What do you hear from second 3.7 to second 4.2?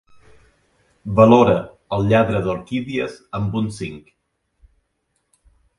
cinc